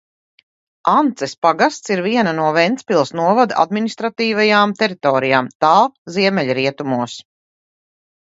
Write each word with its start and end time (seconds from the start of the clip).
Ances 0.91 1.33
pagasts 1.47 1.91
ir 1.95 1.99
viena 2.05 2.31
no 2.37 2.47
Ventspils 2.55 3.11
novada 3.19 3.57
administratīvajām 3.65 4.73
teritorijām 4.81 5.51
tā 5.65 5.73
ziemeļrietumos. 6.17 7.19